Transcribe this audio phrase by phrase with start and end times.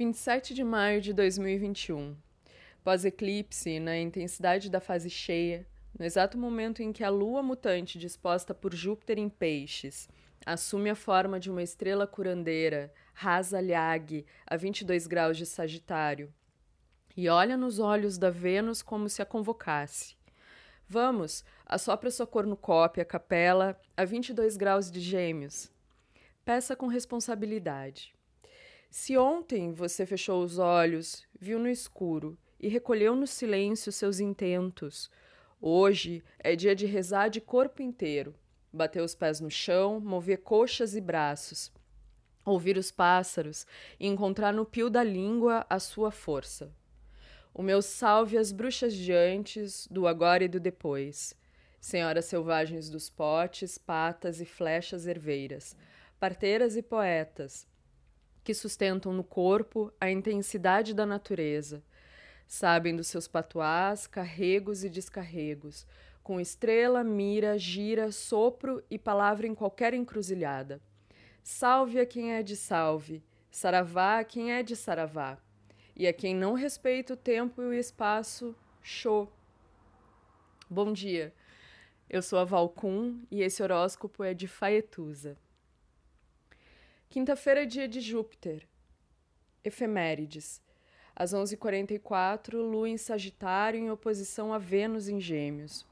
[0.00, 2.16] 27 de maio de 2021.
[2.82, 5.66] Pós-eclipse, na intensidade da fase cheia,
[5.98, 10.08] no exato momento em que a lua mutante disposta por Júpiter em Peixes
[10.46, 16.32] assume a forma de uma estrela curandeira, rasa Liag, a 22 graus de Sagitário,
[17.14, 20.16] e olha nos olhos da Vênus como se a convocasse.
[20.88, 25.70] Vamos, assopra sua cornucópia, capela, a 22 graus de Gêmeos.
[26.42, 28.18] Peça com responsabilidade.
[28.90, 35.08] Se ontem você fechou os olhos, viu no escuro e recolheu no silêncio seus intentos,
[35.60, 38.34] hoje é dia de rezar de corpo inteiro,
[38.72, 41.70] bater os pés no chão, mover coxas e braços,
[42.44, 43.64] ouvir os pássaros
[43.98, 46.74] e encontrar no pio da língua a sua força.
[47.54, 51.32] O meu salve às bruxas de antes, do agora e do depois,
[51.80, 55.76] senhoras selvagens dos potes, patas e flechas herveiras,
[56.18, 57.70] parteiras e poetas,
[58.42, 61.82] que sustentam no corpo a intensidade da natureza,
[62.46, 65.86] sabem dos seus patuás, carregos e descarregos,
[66.22, 70.80] com estrela, mira, gira, sopro e palavra em qualquer encruzilhada.
[71.42, 75.38] Salve a quem é de salve, saravá a quem é de saravá,
[75.96, 79.30] e a quem não respeita o tempo e o espaço, show.
[80.68, 81.34] Bom dia,
[82.08, 85.36] eu sou a Valcum e esse horóscopo é de Faetusa.
[87.12, 88.68] Quinta-feira é dia de Júpiter.
[89.64, 90.62] Efemérides.
[91.12, 95.84] Às 11h44, Lua em Sagitário em oposição a Vênus em Gêmeos.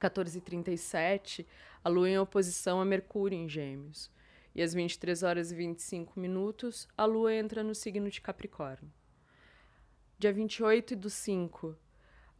[0.00, 1.46] 14h37,
[1.84, 4.10] a Lua em oposição a Mercúrio em Gêmeos.
[4.56, 8.92] E às 23 horas e 25 minutos, a Lua entra no signo de Capricórnio.
[10.18, 11.76] Dia 28 do 5,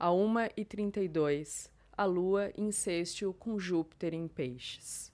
[0.00, 5.13] a 1h32, a Lua em sextil com Júpiter em Peixes.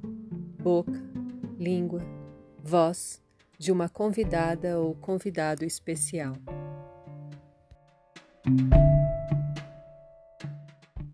[0.61, 1.01] boca,
[1.57, 2.01] língua,
[2.63, 3.19] voz
[3.57, 6.35] de uma convidada ou convidado especial.